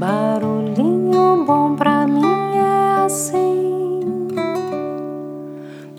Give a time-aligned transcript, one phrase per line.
[0.00, 4.00] Barulhinho bom pra mim é assim,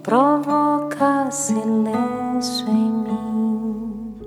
[0.01, 4.21] provoca silêncio em mim.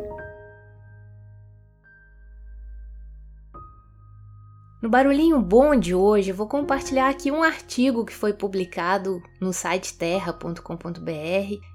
[4.80, 9.98] No Barulhinho Bom de hoje, vou compartilhar aqui um artigo que foi publicado no site
[9.98, 11.11] terra.com.br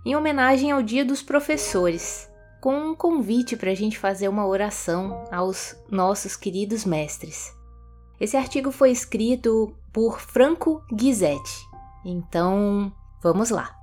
[0.05, 2.31] em homenagem ao Dia dos Professores,
[2.61, 7.58] com um convite para a gente fazer uma oração aos nossos queridos mestres.
[8.19, 11.67] Esse artigo foi escrito por Franco Ghisetti.
[12.03, 12.91] Então,
[13.23, 13.75] vamos lá.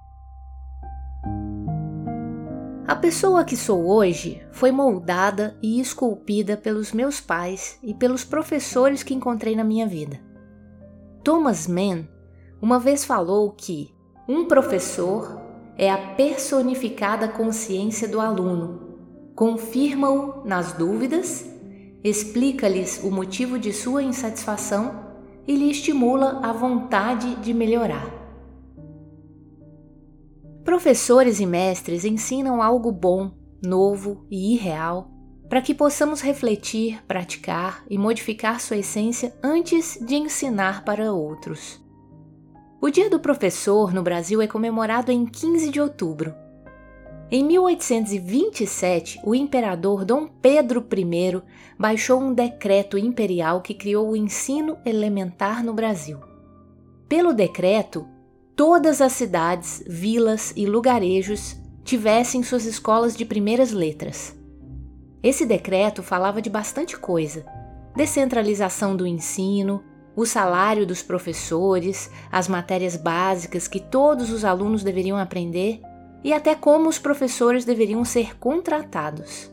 [2.86, 9.02] A pessoa que sou hoje foi moldada e esculpida pelos meus pais e pelos professores
[9.02, 10.20] que encontrei na minha vida.
[11.24, 12.06] Thomas Mann
[12.60, 13.94] uma vez falou que
[14.28, 15.41] um professor
[15.77, 18.96] é a personificada consciência do aluno,
[19.34, 21.44] confirma-o nas dúvidas
[22.09, 25.06] explica-lhes o motivo de sua insatisfação
[25.47, 28.12] e lhe estimula a vontade de melhorar.
[30.64, 33.33] Professores e mestres ensinam algo bom,
[33.64, 35.12] novo e irreal
[35.48, 41.80] para que possamos refletir, praticar e modificar sua essência antes de ensinar para outros.
[42.80, 46.34] O Dia do Professor no Brasil é comemorado em 15 de outubro
[47.28, 51.42] em 1827, o imperador Dom Pedro I
[51.77, 56.20] baixou um decreto imperial que criou o ensino elementar no Brasil.
[57.08, 58.06] Pelo decreto,
[58.55, 64.36] todas as cidades, vilas e lugarejos tivessem suas escolas de primeiras letras.
[65.20, 67.44] Esse decreto falava de bastante coisa:
[67.96, 69.83] descentralização do ensino,
[70.14, 75.80] o salário dos professores, as matérias básicas que todos os alunos deveriam aprender
[76.27, 79.48] e até como os professores deveriam ser contratados.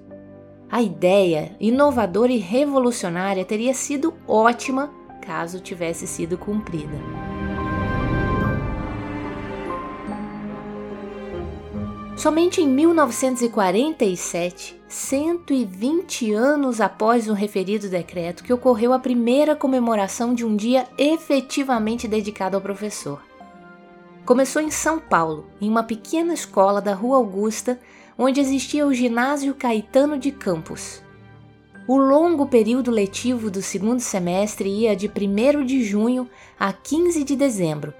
[0.67, 6.97] A ideia, inovadora e revolucionária, teria sido ótima caso tivesse sido cumprida.
[12.17, 20.43] Somente em 1947, 120 anos após o referido decreto, que ocorreu a primeira comemoração de
[20.43, 23.21] um dia efetivamente dedicado ao professor.
[24.25, 27.77] Começou em São Paulo, em uma pequena escola da Rua Augusta,
[28.17, 31.03] onde existia o Ginásio Caetano de Campos.
[31.85, 37.35] O longo período letivo do segundo semestre ia de 1 de junho a 15 de
[37.35, 37.93] dezembro,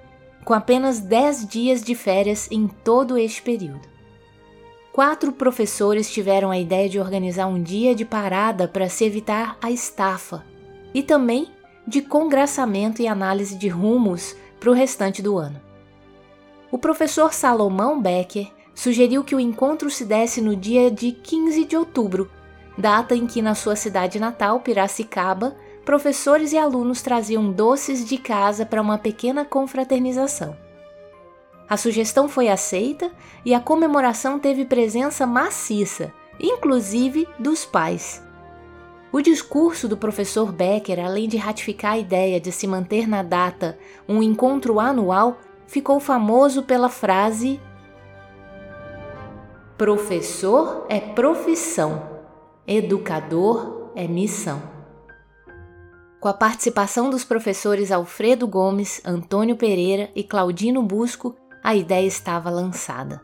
[0.45, 3.85] com apenas 10 dias de férias em todo este período.
[4.93, 9.69] Quatro professores tiveram a ideia de organizar um dia de parada para se evitar a
[9.69, 10.45] estafa
[10.93, 11.49] e também
[11.85, 15.72] de congraçamento e análise de rumos para o restante do ano.
[16.73, 21.77] O professor Salomão Becker sugeriu que o encontro se desse no dia de 15 de
[21.77, 22.31] outubro,
[22.75, 28.65] data em que na sua cidade natal, Piracicaba, professores e alunos traziam doces de casa
[28.65, 30.57] para uma pequena confraternização.
[31.69, 33.11] A sugestão foi aceita
[33.45, 38.23] e a comemoração teve presença maciça, inclusive dos pais.
[39.11, 43.77] O discurso do professor Becker, além de ratificar a ideia de se manter na data
[44.09, 47.59] um encontro anual, ficou famoso pela frase:
[49.77, 52.03] Professor é profissão,
[52.67, 54.61] educador é missão.
[56.19, 62.49] Com a participação dos professores Alfredo Gomes, Antônio Pereira e Claudino Busco, a ideia estava
[62.49, 63.21] lançada.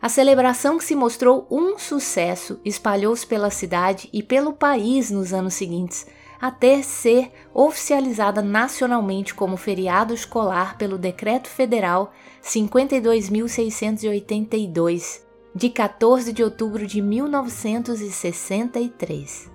[0.00, 5.54] A celebração, que se mostrou um sucesso, espalhou-se pela cidade e pelo país nos anos
[5.54, 6.06] seguintes,
[6.40, 15.22] até ser oficializada nacionalmente como feriado escolar pelo Decreto Federal 52.682,
[15.54, 19.54] de 14 de outubro de 1963.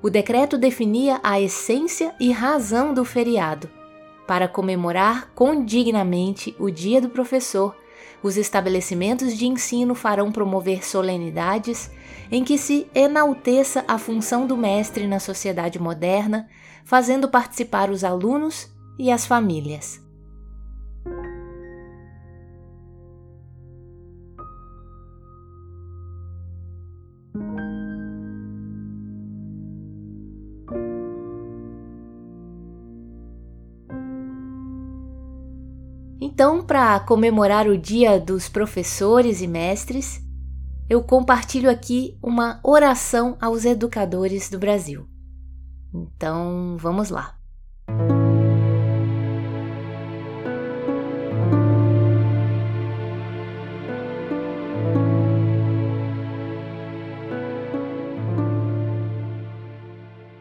[0.00, 3.68] O decreto definia a essência e razão do feriado.
[4.26, 7.74] Para comemorar condignamente o Dia do Professor,
[8.22, 11.90] os estabelecimentos de ensino farão promover solenidades
[12.30, 16.48] em que se enalteça a função do mestre na sociedade moderna,
[16.84, 20.07] fazendo participar os alunos e as famílias.
[36.20, 40.20] Então, para comemorar o Dia dos Professores e Mestres,
[40.90, 45.06] eu compartilho aqui uma oração aos educadores do Brasil.
[45.94, 47.36] Então, vamos lá.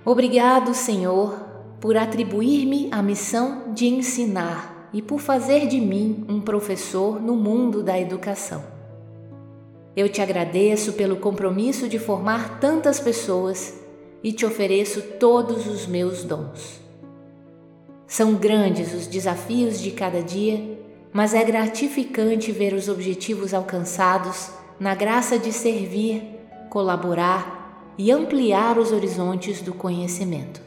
[0.04, 1.38] Obrigado, Senhor,
[1.80, 7.84] por atribuir-me a missão de ensinar e por fazer de mim um professor no mundo
[7.84, 8.64] da educação.
[9.96, 13.74] Eu te agradeço pelo compromisso de formar tantas pessoas
[14.24, 16.80] e te ofereço todos os meus dons.
[18.06, 20.78] São grandes os desafios de cada dia,
[21.12, 26.24] mas é gratificante ver os objetivos alcançados na graça de servir,
[26.70, 30.67] colaborar e ampliar os horizontes do conhecimento.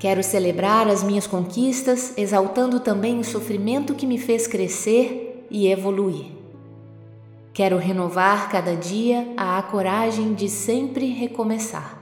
[0.00, 6.24] Quero celebrar as minhas conquistas, exaltando também o sofrimento que me fez crescer e evoluir.
[7.52, 11.98] Quero renovar cada dia a coragem de sempre recomeçar.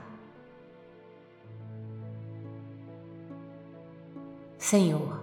[4.57, 5.21] Senhor,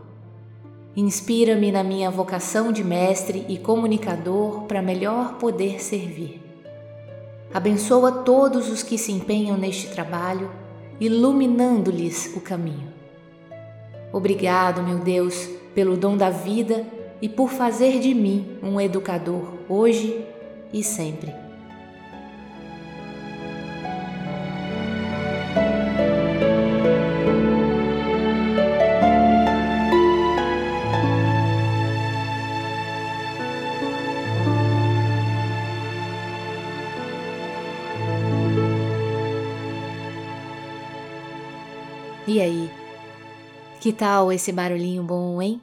[0.95, 6.43] inspira-me na minha vocação de mestre e comunicador para melhor poder servir.
[7.55, 10.66] Abençoa todos os que se empenham neste trabalho,
[11.01, 12.89] iluminando-lhes o caminho.
[14.13, 16.85] Obrigado, meu Deus, pelo dom da vida
[17.21, 20.25] e por fazer de mim um educador hoje
[20.73, 21.46] e sempre.
[42.37, 42.71] E aí?
[43.81, 45.59] Que tal esse barulhinho bom, hein?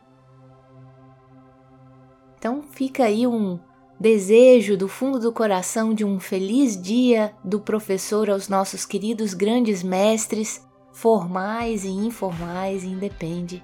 [2.35, 3.59] Então fica aí um
[3.99, 9.83] desejo do fundo do coração de um feliz dia do professor aos nossos queridos grandes
[9.83, 13.63] mestres, formais e informais, independe.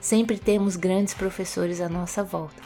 [0.00, 2.62] Sempre temos grandes professores à nossa volta.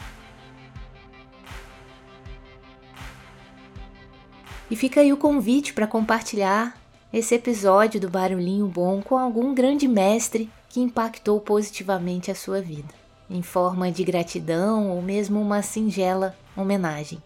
[4.71, 6.78] E fica aí o convite para compartilhar
[7.13, 12.95] esse episódio do Barulhinho Bom com algum grande mestre que impactou positivamente a sua vida
[13.31, 17.23] em forma de gratidão ou mesmo uma singela homenagem.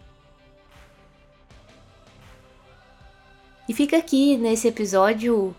[3.67, 5.55] E fica aqui nesse episódio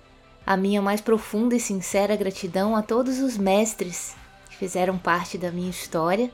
[0.47, 4.15] a minha mais profunda e sincera gratidão a todos os mestres
[4.51, 6.31] que fizeram parte da minha história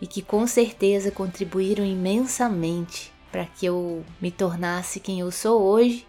[0.00, 6.06] e que com certeza contribuíram imensamente para que eu me tornasse quem eu sou hoje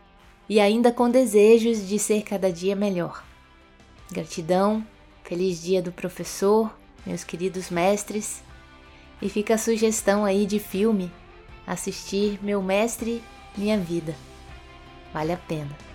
[0.52, 3.24] e ainda com desejos de ser cada dia melhor.
[4.12, 4.86] Gratidão,
[5.24, 6.70] feliz dia do professor,
[7.06, 8.44] meus queridos mestres,
[9.22, 11.10] e fica a sugestão aí de filme
[11.66, 13.24] assistir Meu Mestre,
[13.56, 14.14] Minha Vida.
[15.14, 15.91] Vale a pena.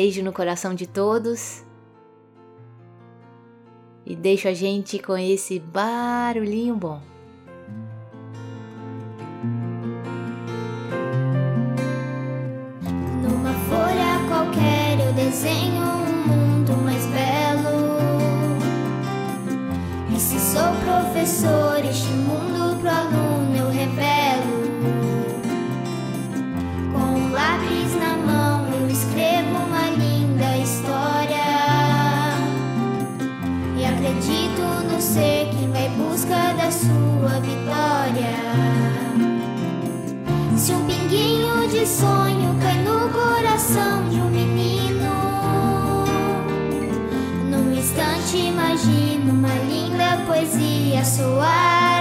[0.00, 1.64] Beijo no coração de todos.
[4.06, 7.00] E deixo a gente com esse barulhinho bom.
[13.24, 17.98] Numa folha qualquer eu desenho um mundo mais belo.
[20.14, 22.12] E se sou professor, este
[48.78, 51.97] imagino uma linda poesia soar